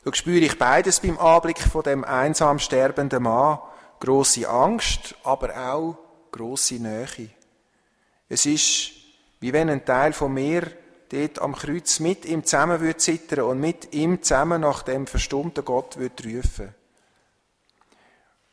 So 0.04 0.12
spüre 0.12 0.44
ich 0.44 0.58
beides 0.58 1.00
beim 1.00 1.18
Anblick 1.18 1.61
von 1.61 1.82
dem 1.82 2.04
einsam 2.04 2.58
sterbenden 2.58 3.23
Mann. 3.23 3.58
Grosse 4.00 4.49
Angst, 4.49 5.16
aber 5.25 5.56
auch 5.56 5.99
grosse 6.30 6.75
Nähe. 6.75 7.30
Es 8.28 8.47
ist 8.47 8.92
wie 9.40 9.52
wenn 9.52 9.70
ein 9.70 9.85
Teil 9.85 10.12
von 10.12 10.32
mir 10.32 10.70
dort 11.11 11.40
am 11.40 11.54
Kreuz 11.54 12.00
mit 12.00 12.25
ihm 12.25 12.44
zusammen 12.44 12.80
würde 12.80 12.97
zittern 12.97 13.44
und 13.44 13.61
mit 13.61 13.94
ihm 13.94 14.23
zusammen 14.23 14.61
nach 14.61 14.82
dem 14.82 15.06
verstummten 15.06 15.64
Gott 15.64 15.97
würde 15.97 16.25
rufen. 16.25 16.75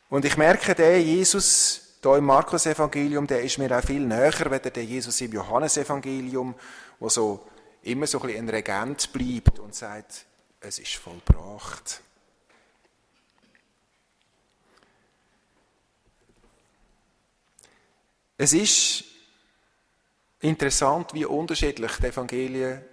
Und 0.08 0.24
ich 0.24 0.36
merke, 0.36 0.74
der 0.74 1.02
Jesus 1.02 1.98
hier 2.00 2.16
im 2.16 2.24
Markus-Evangelium, 2.24 3.26
der 3.26 3.42
ist 3.42 3.58
mir 3.58 3.76
auch 3.76 3.82
viel 3.82 4.00
näher, 4.00 4.32
als 4.50 4.62
der 4.62 4.84
Jesus 4.84 5.20
im 5.20 5.32
Johannesevangelium, 5.32 6.54
wo 7.00 7.08
so 7.08 7.46
immer 7.82 8.06
so 8.06 8.20
ein, 8.20 8.26
bisschen 8.26 8.44
ein 8.44 8.48
Regent 8.48 9.12
bleibt 9.12 9.58
und 9.58 9.74
sagt, 9.74 10.24
es 10.60 10.78
ist 10.78 10.94
vollbracht. 10.94 12.00
Es 18.38 18.52
ist 18.52 19.04
interessant, 20.40 21.14
wie 21.14 21.24
unterschiedlich 21.24 21.92
die 21.96 22.06
Evangelien 22.06 22.84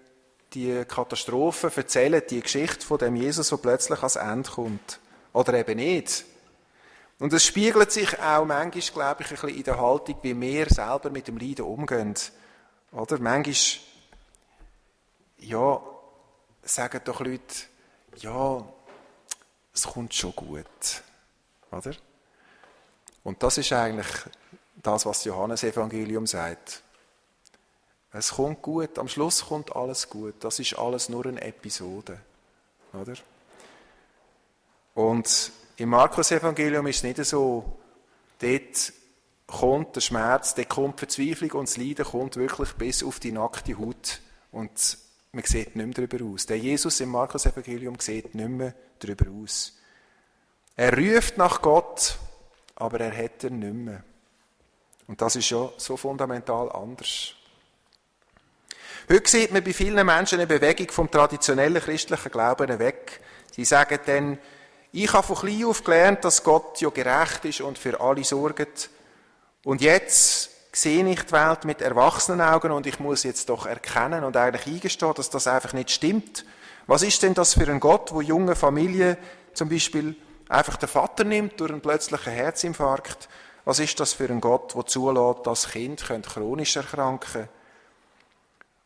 die 0.53 0.85
Katastrophen 0.85 1.71
erzählen, 1.75 2.21
die 2.29 2.41
Geschichte 2.41 2.85
von 2.85 2.97
dem 2.97 3.15
Jesus, 3.15 3.49
der 3.49 3.57
plötzlich 3.57 3.99
ans 3.99 4.15
Ende 4.15 4.49
kommt. 4.49 4.99
Oder 5.33 5.55
eben 5.55 5.77
nicht. 5.77 6.25
Und 7.19 7.31
es 7.31 7.45
spiegelt 7.45 7.91
sich 7.91 8.19
auch 8.19 8.45
manchmal, 8.45 9.15
glaube 9.15 9.23
ich, 9.23 9.29
ein 9.29 9.35
bisschen 9.35 9.57
in 9.57 9.63
der 9.63 9.79
Haltung, 9.79 10.17
wie 10.21 10.39
wir 10.39 10.67
selber 10.69 11.09
mit 11.09 11.27
dem 11.27 11.37
Leiden 11.37 11.65
umgehen. 11.65 12.15
Oder? 12.91 13.19
Manchmal, 13.19 13.81
ja, 15.37 15.81
sagen 16.63 17.01
doch 17.05 17.19
Leute, 17.19 17.55
ja, 18.17 18.65
es 19.73 19.83
kommt 19.83 20.13
schon 20.13 20.35
gut. 20.35 21.03
Oder? 21.71 21.93
Und 23.23 23.41
das 23.41 23.57
ist 23.57 23.71
eigentlich 23.71 24.07
das, 24.75 25.05
was 25.05 25.23
Johannes 25.23 25.63
Evangelium 25.63 26.27
sagt. 26.27 26.81
Es 28.11 28.33
kommt 28.33 28.61
gut, 28.61 28.99
am 28.99 29.07
Schluss 29.07 29.45
kommt 29.45 29.75
alles 29.75 30.09
gut. 30.09 30.35
Das 30.43 30.59
ist 30.59 30.77
alles 30.77 31.09
nur 31.09 31.25
eine 31.25 31.41
Episode. 31.41 32.19
Oder? 32.93 33.13
Und 34.93 35.51
im 35.83 35.89
Markus-Evangelium 35.89 36.87
ist 36.87 36.97
es 36.97 37.03
nicht 37.03 37.25
so, 37.25 37.77
dort 38.39 38.93
kommt 39.47 39.95
der 39.97 40.01
Schmerz, 40.01 40.55
dort 40.55 40.69
kommt 40.69 40.97
Verzweiflung 40.97 41.51
und 41.51 41.69
das 41.69 41.75
Leiden 41.75 42.05
kommt 42.05 42.37
wirklich 42.37 42.71
bis 42.73 43.03
auf 43.03 43.19
die 43.19 43.33
nackte 43.33 43.77
Haut. 43.77 44.21
Und 44.53 44.97
man 45.33 45.43
sieht 45.43 45.75
nicht 45.75 45.85
mehr 45.85 46.07
darüber 46.07 46.25
aus. 46.25 46.45
Der 46.45 46.57
Jesus 46.57 47.01
im 47.01 47.09
Markus-Evangelium 47.09 47.99
sieht 47.99 48.33
nicht 48.33 48.49
mehr 48.49 48.73
darüber 48.99 49.25
aus. 49.29 49.77
Er 50.77 50.97
ruft 50.97 51.37
nach 51.37 51.61
Gott, 51.61 52.17
aber 52.75 53.01
er 53.01 53.15
hat 53.15 53.43
ihn 53.43 53.59
nicht 53.59 53.73
mehr. 53.73 54.03
Und 55.07 55.21
das 55.21 55.35
ist 55.35 55.49
ja 55.49 55.69
so 55.75 55.97
fundamental 55.97 56.71
anders. 56.71 57.35
Heute 59.09 59.29
sieht 59.29 59.51
man 59.51 59.65
bei 59.65 59.73
vielen 59.73 60.05
Menschen 60.05 60.39
eine 60.39 60.47
Bewegung 60.47 60.89
vom 60.91 61.11
traditionellen 61.11 61.81
christlichen 61.81 62.31
Glauben 62.31 62.79
weg. 62.79 63.19
Sie 63.51 63.65
sagen 63.65 63.99
dann, 64.05 64.39
ich 64.95 65.11
habe 65.11 65.25
von 65.25 65.35
klein 65.35 65.65
auf 65.65 65.83
gelernt, 65.83 66.23
dass 66.23 66.43
Gott 66.43 66.79
ja 66.79 66.89
gerecht 66.89 67.45
ist 67.45 67.61
und 67.61 67.79
für 67.79 67.99
alle 67.99 68.23
sorgt. 68.23 68.91
Und 69.63 69.81
jetzt 69.81 70.51
sehe 70.71 71.07
ich 71.09 71.23
die 71.23 71.31
Welt 71.31 71.65
mit 71.65 71.81
erwachsenen 71.81 72.41
Augen 72.41 72.71
und 72.71 72.85
ich 72.85 72.99
muss 72.99 73.23
jetzt 73.23 73.49
doch 73.49 73.65
erkennen 73.65 74.23
und 74.23 74.37
eigentlich 74.37 74.67
eingestehen, 74.67 75.13
dass 75.15 75.31
das 75.31 75.47
einfach 75.47 75.73
nicht 75.73 75.89
stimmt. 75.89 76.45
Was 76.85 77.01
ist 77.01 77.23
denn 77.23 77.33
das 77.33 77.55
für 77.55 77.67
ein 77.67 77.79
Gott, 77.79 78.13
wo 78.13 78.21
junge 78.21 78.55
Familien 78.55 79.17
zum 79.53 79.67
Beispiel 79.67 80.15
einfach 80.47 80.77
den 80.77 80.89
Vater 80.89 81.23
nimmt 81.23 81.59
durch 81.59 81.71
einen 81.71 81.81
plötzlichen 81.81 82.33
Herzinfarkt? 82.33 83.29
Was 83.65 83.79
ist 83.79 83.99
das 83.99 84.13
für 84.13 84.29
ein 84.29 84.41
Gott, 84.41 84.75
der 84.75 84.85
zulässt, 84.85 85.47
dass 85.47 85.69
Kind 85.69 86.03
chronisch 86.03 86.75
erkranken? 86.75 87.49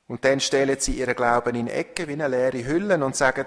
Und 0.07 0.23
dann 0.23 0.39
stellen 0.39 0.79
sie 0.79 0.93
ihren 0.93 1.15
Glauben 1.15 1.55
in 1.55 1.67
Ecken 1.67 2.07
wie 2.07 2.13
eine 2.13 2.29
leere 2.29 2.65
Hülle 2.65 3.03
und 3.03 3.15
sagen, 3.15 3.45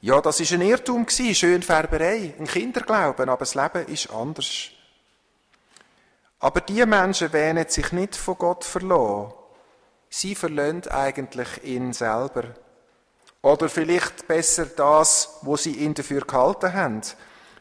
ja, 0.00 0.20
das 0.20 0.40
ist 0.40 0.52
ein 0.52 0.62
Irrtum 0.62 1.04
gewesen, 1.04 1.34
Schönfärberei, 1.34 2.34
ein 2.38 2.46
Kinderglauben, 2.46 3.28
aber 3.28 3.40
das 3.40 3.54
Leben 3.54 3.86
ist 3.86 4.10
anders. 4.10 4.70
Aber 6.38 6.60
die 6.62 6.84
Menschen 6.86 7.32
wähnen 7.32 7.68
sich 7.68 7.92
nicht 7.92 8.16
von 8.16 8.38
Gott 8.38 8.64
verloren. 8.64 9.32
Sie 10.08 10.34
verlöhnt 10.34 10.90
eigentlich 10.90 11.62
ihn 11.64 11.92
selber. 11.92 12.54
Oder 13.42 13.68
vielleicht 13.68 14.26
besser 14.26 14.66
das, 14.66 15.38
wo 15.42 15.56
sie 15.56 15.72
ihn 15.72 15.94
dafür 15.94 16.22
gehalten 16.22 16.72
haben. 16.72 17.02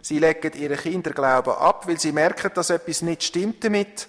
Sie 0.01 0.19
legen 0.19 0.53
ihren 0.53 0.77
Kinderglauben 0.77 1.53
ab, 1.53 1.87
weil 1.87 1.99
sie 1.99 2.13
merken, 2.13 2.51
dass 2.53 2.69
etwas 2.69 3.01
nicht 3.01 3.23
stimmt 3.23 3.63
damit 3.63 4.07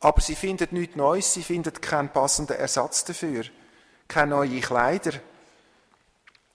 aber 0.00 0.20
sie 0.20 0.36
findet 0.36 0.72
nichts 0.72 0.96
Neues, 0.96 1.34
sie 1.34 1.42
findet 1.42 1.82
keinen 1.82 2.10
passenden 2.10 2.56
Ersatz 2.56 3.04
dafür, 3.04 3.44
keine 4.06 4.30
neuen 4.30 4.60
Kleider. 4.60 5.12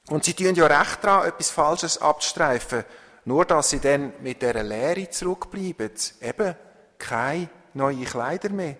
Und 0.09 0.25
sie 0.25 0.33
tun 0.33 0.53
ja 0.55 0.67
recht 0.67 1.03
daran, 1.03 1.27
etwas 1.27 1.49
Falsches 1.49 1.97
abzustreifen, 1.97 2.83
nur 3.25 3.45
dass 3.45 3.69
sie 3.69 3.79
dann 3.79 4.13
mit 4.21 4.41
dieser 4.41 4.63
Lehre 4.63 5.09
zurückbleiben. 5.09 5.91
Eben, 6.21 6.55
keine 6.97 7.49
neuen 7.73 8.05
Kleider 8.05 8.49
mehr 8.49 8.75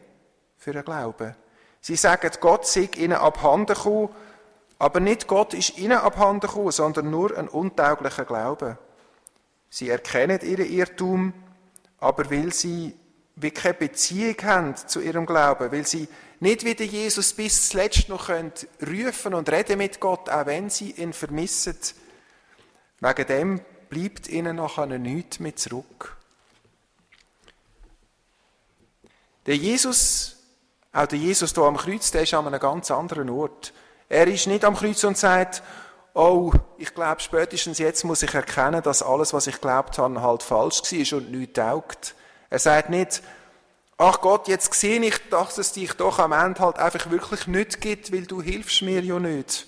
für 0.58 0.74
den 0.74 0.84
Glauben. 0.84 1.36
Sie 1.82 1.96
sagen, 1.96 2.30
Gott 2.40 2.68
sei 2.68 2.90
ihnen 2.96 3.14
abhanden 3.14 3.74
gekommen, 3.74 4.10
aber 4.80 5.00
nicht 5.00 5.28
Gott 5.28 5.54
ist 5.54 5.78
ihnen 5.78 5.98
abhanden 5.98 6.48
gekommen, 6.48 6.72
sondern 6.72 7.10
nur 7.10 7.38
ein 7.38 7.48
untauglicher 7.48 8.26
Glaube. 8.26 8.78
Sie 9.70 9.90
erkennen 9.90 10.40
ihren 10.42 10.66
Irrtum, 10.66 11.34
aber 12.00 12.30
weil 12.30 12.54
sie 12.54 12.98
wie 13.36 13.52
keine 13.52 13.74
Beziehung 13.74 14.36
haben 14.44 14.76
zu 14.76 15.00
ihrem 15.02 15.26
Glauben, 15.26 15.72
weil 15.72 15.88
sie 15.88 16.08
nicht 16.44 16.66
wie 16.66 16.84
Jesus 16.84 17.34
bis 17.34 17.70
zuletzt 17.70 18.10
noch 18.10 18.28
können 18.28 18.52
rufen 18.86 19.34
und 19.34 19.50
reden 19.50 19.78
mit 19.78 20.00
Gott, 20.02 20.30
auch 20.30 20.46
wenn 20.46 20.70
sie 20.70 20.92
ihn 20.92 21.14
vermissen. 21.14 21.78
Wegen 23.00 23.28
dem 23.28 23.62
bleibt 23.90 24.28
ihnen 24.28 24.58
nachher 24.58 24.86
nichts 24.86 25.40
mehr 25.40 25.56
zurück. 25.56 26.18
Der 29.46 29.56
Jesus, 29.56 30.36
auch 30.92 31.06
der 31.06 31.18
Jesus 31.18 31.54
hier 31.54 31.64
am 31.64 31.78
Kreuz, 31.78 32.12
der 32.12 32.24
ist 32.24 32.34
an 32.34 32.46
einem 32.46 32.60
ganz 32.60 32.92
anderen 32.92 33.30
Ort. 33.30 33.74
Er 34.10 34.28
ist 34.28 34.48
nicht 34.48 34.66
am 34.66 34.76
Kreuz 34.76 35.02
und 35.06 35.18
sagt, 35.18 35.64
oh, 36.14 36.52
ich 36.78 36.94
glaube, 36.94 37.22
spätestens 37.22 37.78
jetzt 37.78 38.04
muss 38.04 38.22
ich 38.22 38.34
erkennen, 38.34 38.84
dass 38.84 39.02
alles, 39.02 39.34
was 39.34 39.48
ich 39.48 39.62
glaubt 39.62 39.98
habe, 39.98 40.22
halt 40.22 40.44
falsch 40.44 40.82
war 40.82 41.18
und 41.20 41.32
nichts 41.32 41.54
taugt. 41.54 42.16
Er 42.50 42.60
sagt 42.60 42.90
nicht, 42.90 43.24
ach 44.04 44.20
Gott, 44.20 44.48
jetzt 44.50 44.74
sehe 44.74 45.00
ich, 45.00 45.18
dass 45.30 45.58
es 45.58 45.72
dich 45.72 45.94
doch 45.94 46.20
am 46.20 46.34
Ende 46.34 46.60
halt 46.60 46.78
einfach 46.78 47.10
wirklich 47.10 47.48
nicht 47.48 47.80
gibt, 47.80 48.12
weil 48.12 48.26
du 48.26 48.42
hilfst 48.42 48.82
mir 48.82 49.02
ja 49.02 49.18
nicht. 49.18 49.66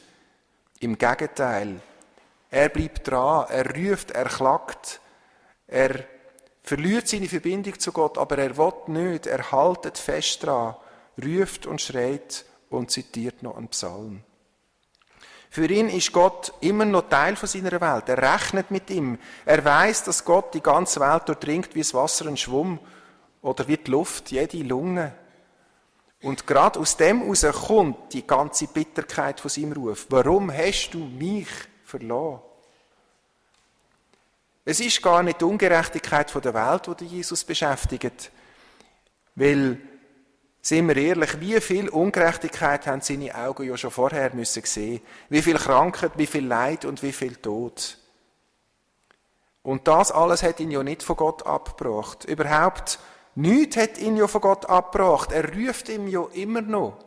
Im 0.80 0.98
Gegenteil. 0.98 1.80
Er 2.52 2.70
bleibt 2.70 3.08
dran, 3.08 3.46
er 3.50 3.76
ruft, 3.76 4.12
er 4.12 4.26
klagt, 4.26 5.00
er 5.68 6.04
verliert 6.64 7.08
seine 7.08 7.30
Verbindung 7.30 7.80
zu 7.80 7.92
Gott, 7.92 8.18
aber 8.18 8.38
er 8.38 8.58
will 8.58 8.74
nicht, 8.88 9.26
er 9.26 9.52
haltet 9.52 9.98
fest 9.98 10.44
dran, 10.44 10.76
ruft 11.24 11.66
und 11.66 11.82
schreit 11.82 12.46
und 12.70 12.92
zitiert 12.92 13.42
noch 13.42 13.58
einen 13.58 13.70
Psalm. 13.70 14.22
Für 15.50 15.66
ihn 15.68 15.88
ist 15.88 16.12
Gott 16.12 16.54
immer 16.60 16.84
noch 16.84 17.08
Teil 17.08 17.38
von 17.38 17.48
seiner 17.48 17.80
Welt. 17.80 18.10
Er 18.10 18.18
rechnet 18.34 18.72
mit 18.72 18.90
ihm. 18.90 19.18
Er 19.46 19.64
weiß, 19.64 20.04
dass 20.04 20.26
Gott 20.26 20.54
die 20.54 20.62
ganze 20.62 21.00
Welt 21.00 21.30
durchdringt 21.30 21.74
wie 21.74 21.80
das 21.80 21.94
Wasser 21.94 22.26
ein 22.26 22.36
Schwumm 22.36 22.80
oder 23.46 23.68
wie 23.68 23.78
die 23.78 23.92
Luft 23.92 24.32
jede 24.32 24.64
Lunge. 24.64 25.14
Und 26.24 26.48
gerade 26.48 26.80
aus 26.80 26.98
dem 26.98 27.22
heraus 27.22 27.68
kommt 27.68 28.12
die 28.14 28.26
ganze 28.26 28.66
Bitterkeit 28.68 29.40
von 29.40 29.52
seinem 29.52 29.74
Ruf. 29.74 30.08
Warum 30.10 30.52
hast 30.52 30.90
du 30.92 30.98
mich 30.98 31.48
verloren? 31.84 32.42
Es 34.66 34.80
ist 34.80 35.00
gar 35.00 35.22
nicht 35.22 35.40
die 35.40 35.46
Ungerechtigkeit 35.46 36.34
der 36.44 36.54
Welt, 36.56 37.00
die 37.00 37.06
Jesus 37.06 37.44
beschäftigt. 37.44 38.32
Weil 39.36 39.80
sind 40.60 40.88
wir 40.88 40.98
ehrlich, 40.98 41.40
wie 41.40 41.62
viel 41.62 41.90
Ungerechtigkeit 41.90 42.88
haben 42.88 43.02
seine 43.02 43.36
Augen 43.36 43.68
ja 43.68 43.78
schon 43.78 43.92
vorher 43.92 44.34
müssen 44.34 44.64
sehen. 44.64 45.02
Wie 45.30 45.44
viel 45.44 45.58
Krankheit, 45.58 46.14
wie 46.16 46.26
viel 46.26 46.48
Leid 46.48 46.84
und 46.84 47.04
wie 47.04 47.12
viel 47.12 47.36
Tod. 47.36 48.00
Und 49.62 49.88
das 49.88 50.12
alles 50.12 50.42
hat 50.42 50.60
ihn 50.60 50.72
ja 50.72 50.82
nicht 50.82 51.04
von 51.04 51.16
Gott 51.16 51.46
abgebracht. 51.46 52.26
Überhaupt 52.26 52.98
nichts 53.36 53.78
hat 53.78 53.98
ihn 53.98 54.18
ja 54.18 54.28
von 54.28 54.42
Gott 54.42 54.66
abgebracht. 54.68 55.32
Er 55.32 55.54
ruft 55.54 55.90
ihm 55.90 56.08
ja 56.08 56.26
immer 56.34 56.62
noch. 56.62 56.98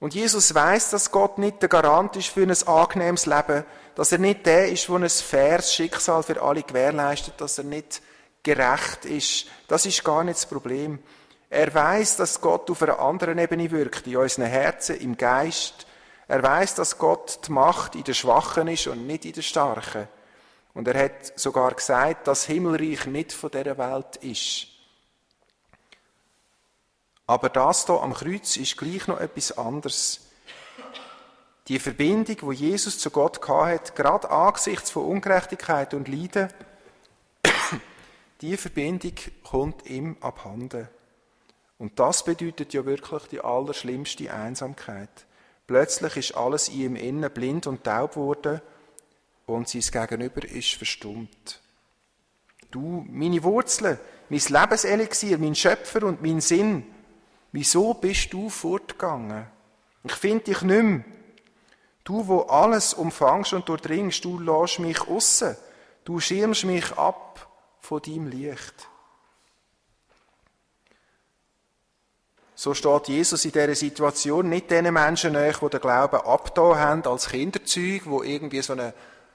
Und 0.00 0.14
Jesus 0.14 0.52
weiß, 0.52 0.90
dass 0.90 1.12
Gott 1.12 1.38
nicht 1.38 1.62
der 1.62 1.68
Garant 1.68 2.16
ist 2.16 2.28
für 2.28 2.42
ein 2.42 2.50
angenehmes 2.66 3.26
Leben, 3.26 3.64
dass 3.94 4.10
er 4.10 4.18
nicht 4.18 4.44
der 4.46 4.68
ist, 4.68 4.88
der 4.88 4.96
ein 4.96 5.08
faires 5.08 5.72
Schicksal 5.72 6.24
für 6.24 6.42
alle 6.42 6.64
gewährleistet, 6.64 7.34
dass 7.38 7.58
er 7.58 7.64
nicht 7.64 8.02
gerecht 8.42 9.04
ist. 9.04 9.46
Das 9.68 9.86
ist 9.86 10.02
gar 10.02 10.24
nicht 10.24 10.38
das 10.38 10.46
Problem. 10.46 10.98
Er 11.48 11.72
weiß, 11.72 12.16
dass 12.16 12.40
Gott 12.40 12.70
auf 12.70 12.82
einer 12.82 12.98
anderen 12.98 13.38
Ebene 13.38 13.70
wirkt, 13.70 14.06
in 14.06 14.16
unseren 14.16 14.46
Herzen, 14.46 14.96
im 14.96 15.16
Geist. 15.16 15.86
Er 16.26 16.42
weiß, 16.42 16.74
dass 16.74 16.98
Gott 16.98 17.40
die 17.46 17.52
Macht 17.52 17.94
in 17.94 18.04
den 18.04 18.14
Schwachen 18.14 18.68
ist 18.68 18.86
und 18.86 19.06
nicht 19.06 19.24
in 19.24 19.32
den 19.34 19.42
Starken. 19.42 20.08
Und 20.74 20.88
er 20.88 21.04
hat 21.04 21.38
sogar 21.38 21.74
gesagt, 21.74 22.26
dass 22.26 22.46
Himmelreich 22.46 23.06
nicht 23.06 23.32
von 23.32 23.50
dieser 23.50 23.76
Welt 23.76 24.16
ist. 24.16 24.68
Aber 27.26 27.48
das 27.48 27.86
hier 27.86 28.00
am 28.00 28.14
Kreuz 28.14 28.56
ist 28.56 28.76
gleich 28.76 29.06
noch 29.06 29.20
etwas 29.20 29.56
anderes. 29.56 30.20
Die 31.68 31.78
Verbindung, 31.78 32.36
wo 32.40 32.52
Jesus 32.52 32.98
zu 32.98 33.10
Gott 33.10 33.46
hat, 33.48 33.94
gerade 33.94 34.30
angesichts 34.30 34.90
von 34.90 35.04
Ungerechtigkeit 35.04 35.94
und 35.94 36.08
Leiden, 36.08 36.48
die 38.40 38.56
Verbindung 38.56 39.14
kommt 39.44 39.86
ihm 39.86 40.16
abhanden. 40.20 40.88
Und 41.78 41.98
das 41.98 42.24
bedeutet 42.24 42.74
ja 42.74 42.84
wirklich 42.84 43.24
die 43.24 43.40
allerschlimmste 43.40 44.32
Einsamkeit. 44.32 45.26
Plötzlich 45.66 46.16
ist 46.16 46.36
alles 46.36 46.68
in 46.68 46.80
ihm 46.80 46.96
innen 46.96 47.30
blind 47.30 47.66
und 47.66 47.84
taub 47.84 48.12
geworden 48.12 48.60
und 49.46 49.68
sein 49.68 49.82
Gegenüber 49.82 50.44
ist 50.44 50.74
verstummt. 50.74 51.60
Du, 52.70 53.04
meine 53.08 53.42
Wurzeln, 53.42 53.98
mein 54.28 54.40
Lebenselixier, 54.40 55.38
mein 55.38 55.54
Schöpfer 55.54 56.04
und 56.04 56.22
mein 56.22 56.40
Sinn, 56.40 56.84
wieso 57.52 57.94
bist 57.94 58.32
du 58.32 58.48
fortgegangen? 58.48 59.46
Ich 60.04 60.14
finde 60.14 60.44
dich 60.44 60.62
nicht 60.62 60.82
mehr. 60.82 61.04
Du, 62.04 62.26
wo 62.26 62.40
alles 62.42 62.94
umfangst 62.94 63.52
und 63.52 63.68
durchdringst, 63.68 64.24
du 64.24 64.40
lässt 64.40 64.80
mich 64.80 65.00
aussen. 65.06 65.56
Du 66.04 66.18
schirmst 66.18 66.64
mich 66.64 66.90
ab 66.98 67.48
von 67.80 68.02
deinem 68.02 68.26
Licht. 68.26 68.88
So 72.54 72.74
steht 72.74 73.08
Jesus 73.08 73.44
in 73.44 73.52
dieser 73.52 73.74
Situation 73.74 74.48
nicht 74.48 74.70
den 74.70 74.92
Menschen 74.92 75.32
nach, 75.32 75.58
die 75.58 75.68
den 75.68 75.80
Glauben 75.80 76.20
abgetan 76.20 76.78
haben 76.78 77.06
als 77.06 77.28
Kinderzeug, 77.28 78.02
wo 78.04 78.22
irgendwie 78.22 78.62
so 78.62 78.72
eine 78.72 78.94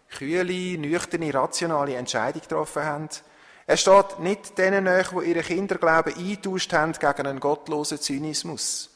kühle, 0.10 0.78
nüchterne, 0.78 1.34
rationale 1.34 1.96
Entscheidung 1.96 2.42
getroffen 2.42 2.84
haben. 2.84 3.10
Er 3.66 3.78
steht 3.78 4.20
nicht 4.20 4.58
denen 4.58 4.86
nach, 4.86 5.12
die 5.12 5.30
ihre 5.30 5.42
Kinderglauben 5.42 6.16
eingetauscht 6.16 6.72
haben 6.74 6.94
gegen 6.94 7.28
einen 7.28 7.40
gottlosen 7.40 8.00
Zynismus, 8.00 8.90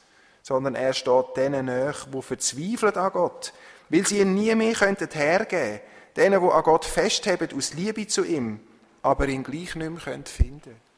sondern 0.44 0.76
er 0.76 0.94
steht 0.94 1.36
denen 1.36 1.66
nach, 1.66 2.06
die 2.06 2.22
verzweifeln 2.22 2.96
an 2.96 3.12
Gott, 3.12 3.54
weil 3.90 4.08
sie 4.08 4.20
ihn 4.20 4.34
nie 4.34 4.56
mehr 4.56 4.74
hergeben 4.74 5.08
könnten, 5.08 5.82
denen, 6.16 6.42
die 6.42 6.50
an 6.50 6.64
Gott 6.64 6.86
festheben 6.86 7.50
aus 7.56 7.74
Liebe 7.74 8.08
zu 8.08 8.24
ihm, 8.24 8.62
aber 9.02 9.28
ihn 9.28 9.44
gleich 9.44 9.76
nicht 9.76 9.90
mehr 9.90 10.00
finden 10.00 10.62
können. 10.62 10.92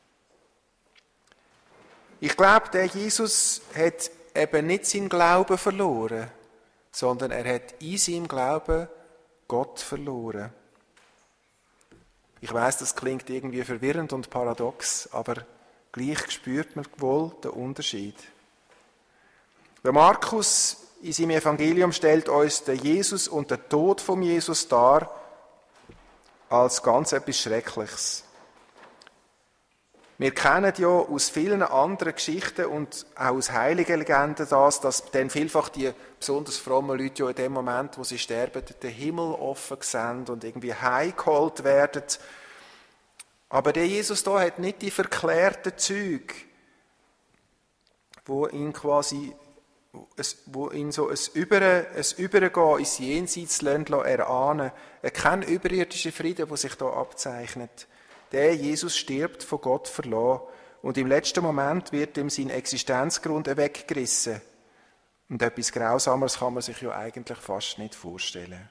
Ich 2.20 2.38
glaube, 2.38 2.70
der 2.72 2.86
Jesus 2.86 3.62
hat 3.75 4.10
eben 4.36 4.67
nicht 4.67 4.86
seinen 4.86 5.10
Glauben 5.10 5.58
verloren, 5.58 6.29
sondern 6.91 7.32
er 7.32 7.55
hat 7.55 7.74
in 7.82 7.98
seinem 7.98 8.27
Glauben 8.27 8.88
Gott 9.47 9.79
verloren. 9.79 10.51
Ich 12.41 12.53
weiß, 12.53 12.77
das 12.79 12.95
klingt 12.95 13.29
irgendwie 13.29 13.63
verwirrend 13.63 14.12
und 14.12 14.29
paradox, 14.29 15.07
aber 15.12 15.45
gleich 15.91 16.29
spürt 16.31 16.75
man 16.75 16.85
wohl 16.97 17.31
den 17.43 17.51
Unterschied. 17.51 18.15
Der 19.83 19.91
Markus 19.91 20.77
in 21.01 21.13
seinem 21.13 21.31
Evangelium 21.31 21.91
stellt 21.91 22.29
uns 22.29 22.63
den 22.63 22.79
Jesus 22.79 23.27
und 23.27 23.51
den 23.51 23.59
Tod 23.69 24.01
von 24.01 24.21
Jesus 24.21 24.67
dar 24.67 25.09
als 26.50 26.81
ganz 26.81 27.12
etwas 27.12 27.39
Schreckliches. 27.39 28.23
Wir 30.20 30.32
kennen 30.32 30.72
ja 30.77 30.88
aus 30.88 31.29
vielen 31.29 31.63
anderen 31.63 32.13
Geschichten 32.13 32.65
und 32.65 33.05
auch 33.15 33.32
aus 33.32 33.51
heiligen 33.51 33.98
Legenden 33.98 34.48
das, 34.48 34.79
dass 34.79 35.10
dann 35.12 35.32
vielfach 35.32 35.70
die 35.70 35.91
besonders 36.20 36.58
frommen 36.58 37.00
Leute 37.00 37.24
ja 37.24 37.29
in 37.29 37.36
dem 37.36 37.53
Moment, 37.53 37.98
wo 37.98 38.03
sie 38.03 38.20
sterben, 38.20 38.63
den 38.82 38.91
Himmel 38.91 39.34
offen 39.34 39.77
sehen 39.82 40.25
und 40.29 40.43
irgendwie 40.43 40.74
heimgeholt 40.74 41.63
werden. 41.63 42.03
Aber 43.50 43.74
der 43.74 43.88
Jesus 43.88 44.24
da 44.24 44.39
hat 44.39 44.60
nicht 44.60 44.84
die 44.84 44.91
verklärten 44.91 45.77
Züge, 45.77 46.36
wo 48.25 48.48
ihn 48.48 48.72
quasi, 48.72 49.36
wo 50.46 50.70
ihn 50.70 50.91
so 50.91 51.10
ein, 51.10 51.17
Über, 51.34 51.60
ein 51.62 52.05
Übergehen 52.17 52.79
ins 52.79 52.99
Jenseits 52.99 53.63
erahnen 53.63 54.71
Er 55.02 55.12
kein 55.12 55.41
überirdischer 55.41 56.12
Frieden, 56.12 56.47
der 56.47 56.58
sich 56.58 56.76
da 56.76 56.88
abzeichnet 56.88 57.88
der 58.34 58.56
Jesus 58.56 58.98
stirbt, 58.98 59.43
von 59.43 59.62
Gott 59.62 59.88
verloren 59.88 60.41
und 60.82 60.98
im 60.98 61.08
letzten 61.08 61.43
Moment 61.43 61.91
wird 61.91 62.17
ihm 62.17 62.30
sein 62.30 62.50
Existenzgrund 62.50 63.48
weggerissen. 63.56 64.41
Und 65.30 65.41
etwas 65.41 65.72
Grausameres 65.72 66.39
kann 66.39 66.54
man 66.54 66.62
sich 66.62 66.82
ja 66.82 66.91
eigentlich 66.91 67.38
fast 67.38 67.80
nicht 67.80 67.96
vorstellen. 67.96 68.69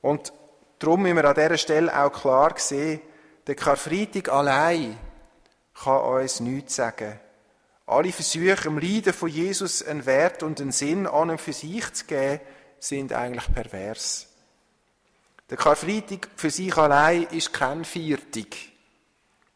Und 0.00 0.32
darum 0.78 1.02
müssen 1.02 1.16
wir 1.16 1.24
an 1.24 1.34
dieser 1.34 1.58
Stelle 1.58 1.94
auch 2.00 2.12
klar 2.12 2.54
sehen, 2.56 3.00
der 3.46 3.56
Karfreitag 3.56 4.28
allein 4.28 4.96
kann 5.74 6.00
uns 6.00 6.40
nichts 6.40 6.76
sagen. 6.76 7.18
Alle 7.86 8.12
Versuche, 8.12 8.68
im 8.68 8.78
Leiden 8.78 9.12
von 9.12 9.28
Jesus 9.28 9.82
einen 9.82 10.06
Wert 10.06 10.44
und 10.44 10.60
einen 10.60 10.70
Sinn 10.70 11.08
an 11.08 11.30
und 11.30 11.40
für 11.40 11.52
sich 11.52 11.92
zu 11.92 12.04
geben, 12.04 12.40
sind 12.78 13.12
eigentlich 13.12 13.52
pervers. 13.52 14.29
Der 15.50 15.56
Karfreitag 15.56 16.28
für 16.36 16.50
sich 16.50 16.76
allein 16.76 17.24
ist 17.24 17.52
kein 17.52 17.84
Viertag. 17.84 18.56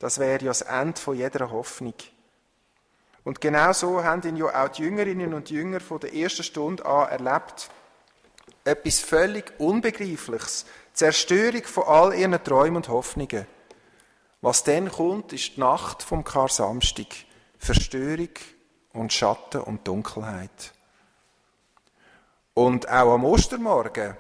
Das 0.01 0.19
wäre 0.19 0.41
ja 0.41 0.49
das 0.49 0.63
Ende 0.63 1.01
von 1.01 1.17
jeder 1.17 1.51
Hoffnung. 1.53 1.95
Und 3.23 3.41
genau 3.41 3.73
so 3.73 4.03
haben 4.03 4.23
ihn 4.29 4.37
ja 4.37 4.65
auch 4.65 4.69
die 4.69 4.83
Jüngerinnen 4.83 5.33
und 5.33 5.51
Jünger 5.51 5.79
von 5.81 6.01
der 6.01 6.13
ersten 6.13 6.43
Stunde 6.43 6.85
an 6.85 7.09
erlebt. 7.09 7.71
Etwas 8.65 8.99
völlig 8.99 9.53
Unbegreifliches. 9.59 10.67
Zerstörung 10.93 11.63
von 11.63 11.85
all 11.85 12.15
ihren 12.15 12.43
Träumen 12.43 12.77
und 12.77 12.89
Hoffnungen. 12.89 13.47
Was 14.41 14.65
dann 14.65 14.91
kommt, 14.91 15.33
ist 15.33 15.57
die 15.57 15.61
Nacht 15.61 16.03
vom 16.03 16.25
Kar-Samstag. 16.25 17.07
Verstörung 17.57 18.31
und 18.93 19.13
Schatten 19.13 19.61
und 19.61 19.87
Dunkelheit. 19.87 20.75
Und 22.53 22.89
auch 22.89 23.15
am 23.15 23.25
Ostermorgen 23.25 24.17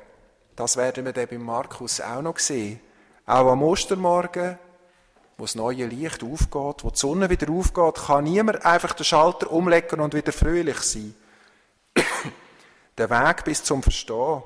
das 0.57 0.77
werden 0.77 1.05
wir 1.05 1.13
dann 1.13 1.29
beim 1.29 1.43
Markus 1.43 2.01
auch 2.01 2.23
noch 2.23 2.39
sehen. 2.39 2.81
Auch 3.27 3.51
am 3.51 3.63
Ostermorgen, 3.63 4.59
wo 5.37 5.45
das 5.45 5.55
neue 5.55 5.87
Licht 5.87 6.23
aufgeht, 6.23 6.85
wo 6.85 6.91
die 6.91 6.99
Sonne 6.99 7.31
wieder 7.31 7.51
aufgeht, 7.51 8.07
kann 8.07 8.25
niemand 8.25 8.65
einfach 8.65 8.93
den 8.93 9.05
Schalter 9.05 9.51
umlegen 9.51 10.01
und 10.01 10.15
wieder 10.15 10.33
fröhlich 10.33 10.79
sein. 10.79 11.15
der 12.99 13.11
Weg 13.11 13.45
bis 13.45 13.65
zum 13.65 13.83
Verstehen, 13.83 14.43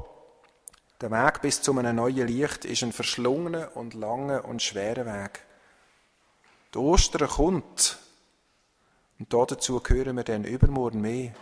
der 1.00 1.10
Weg 1.10 1.42
bis 1.42 1.62
zu 1.62 1.78
einem 1.78 1.96
neuen 1.96 2.26
Licht 2.26 2.64
ist 2.64 2.82
ein 2.82 2.92
verschlungener 2.92 3.76
und 3.76 3.94
langer 3.94 4.44
und 4.44 4.62
schwerer 4.62 5.06
Weg. 5.06 5.40
Die 6.74 6.78
Ostern 6.78 7.28
kommt. 7.28 7.98
Und 9.18 9.32
dazu 9.32 9.82
hören 9.86 10.16
wir 10.16 10.24
dann 10.24 10.44
übermorgen 10.44 11.00
mehr. 11.00 11.32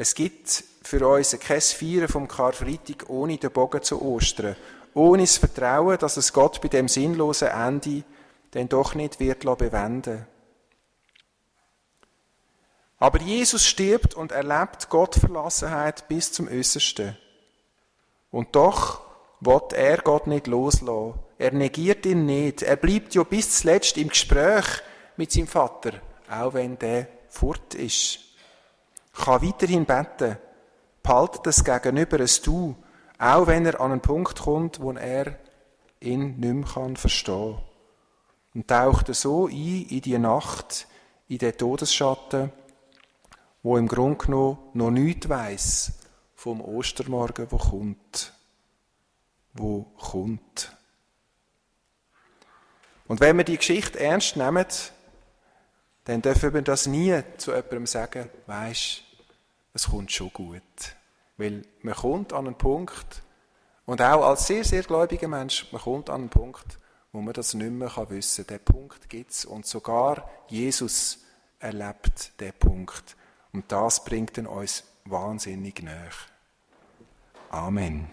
Es 0.00 0.14
gibt 0.14 0.64
für 0.82 1.06
uns 1.06 1.38
kein 1.40 1.60
Feiern 1.60 2.08
vom 2.08 2.26
Karfreitag 2.26 3.10
ohne 3.10 3.36
den 3.36 3.50
Bogen 3.50 3.82
zu 3.82 4.00
Ostern, 4.00 4.56
ohne 4.94 5.24
das 5.24 5.36
Vertrauen, 5.36 5.98
dass 5.98 6.16
es 6.16 6.32
Gott 6.32 6.62
bei 6.62 6.68
dem 6.68 6.88
sinnlosen 6.88 7.48
Ende 7.48 8.04
denn 8.54 8.66
doch 8.66 8.94
nicht 8.94 9.20
wird 9.20 9.40
bewenden 9.58 10.26
Aber 12.98 13.20
Jesus 13.20 13.66
stirbt 13.66 14.14
und 14.14 14.32
erlebt 14.32 14.88
Gottverlassenheit 14.88 16.08
bis 16.08 16.32
zum 16.32 16.48
Äußersten. 16.48 17.18
Und 18.30 18.56
doch 18.56 19.02
wird 19.40 19.74
er 19.74 19.98
Gott 19.98 20.26
nicht 20.26 20.46
loslassen. 20.46 21.18
Er 21.36 21.52
negiert 21.52 22.06
ihn 22.06 22.24
nicht. 22.24 22.62
Er 22.62 22.76
bleibt 22.76 23.14
ja 23.14 23.22
bis 23.22 23.58
zuletzt 23.58 23.98
im 23.98 24.08
Gespräch 24.08 24.64
mit 25.18 25.30
seinem 25.30 25.46
Vater, 25.46 26.00
auch 26.30 26.54
wenn 26.54 26.78
der 26.78 27.06
fort 27.28 27.74
ist 27.74 28.29
kann 29.20 29.42
weiterhin 29.42 29.86
beten, 29.86 30.38
behaltet 31.02 31.46
das 31.46 31.64
Gegenüber 31.64 32.18
ein 32.18 32.28
Du, 32.44 32.76
auch 33.18 33.46
wenn 33.46 33.66
er 33.66 33.80
an 33.80 33.92
einen 33.92 34.00
Punkt 34.00 34.40
kommt, 34.40 34.80
wo 34.80 34.92
er 34.92 35.38
ihn 36.00 36.38
nicht 36.40 36.76
mehr 36.76 36.96
verstehen 36.96 37.54
kann. 37.54 37.64
Und 38.54 38.68
taucht 38.68 39.14
so 39.14 39.46
ein 39.46 39.52
in 39.52 40.00
die 40.00 40.18
Nacht, 40.18 40.86
in 41.28 41.38
den 41.38 41.56
Todesschatten, 41.56 42.50
wo 43.62 43.76
im 43.76 43.86
Grunde 43.86 44.24
genommen 44.24 44.58
noch 44.74 44.90
nichts 44.90 45.28
weiss 45.28 45.92
vom 46.34 46.60
Ostermorgen, 46.60 47.46
wo 47.50 47.58
kommt. 47.58 48.32
Wo 49.52 49.82
kommt. 49.98 50.76
Und 53.06 53.20
wenn 53.20 53.36
wir 53.36 53.44
die 53.44 53.58
Geschichte 53.58 54.00
ernst 54.00 54.36
nehmen, 54.36 54.66
dann 56.04 56.22
dürfen 56.22 56.54
wir 56.54 56.62
das 56.62 56.86
nie 56.86 57.22
zu 57.36 57.50
jemandem 57.50 57.86
sagen, 57.86 58.30
weisst, 58.46 59.02
es 59.80 59.90
kommt 59.90 60.12
schon 60.12 60.32
gut. 60.32 60.62
Weil 61.36 61.62
man 61.82 61.94
kommt 61.94 62.32
an 62.32 62.46
einen 62.46 62.58
Punkt, 62.58 63.22
und 63.86 64.00
auch 64.02 64.24
als 64.24 64.46
sehr, 64.46 64.62
sehr 64.62 64.82
gläubiger 64.84 65.26
Mensch, 65.26 65.66
man 65.72 65.80
kommt 65.80 66.10
an 66.10 66.20
einen 66.20 66.30
Punkt, 66.30 66.78
wo 67.12 67.20
man 67.20 67.34
das 67.34 67.54
nicht 67.54 67.72
mehr 67.72 67.90
wissen 68.08 68.46
kann. 68.46 68.58
Den 68.58 68.64
Punkt 68.64 69.08
gibt 69.08 69.32
es. 69.32 69.44
Und 69.44 69.66
sogar 69.66 70.30
Jesus 70.46 71.24
erlebt 71.58 72.38
den 72.40 72.52
Punkt. 72.52 73.16
Und 73.52 73.72
das 73.72 74.04
bringt 74.04 74.38
uns 74.38 74.84
wahnsinnig 75.06 75.82
näher. 75.82 76.10
Amen. 77.50 78.08